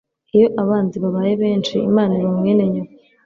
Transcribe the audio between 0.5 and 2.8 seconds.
abanzi babaye benshi Imana iba mwene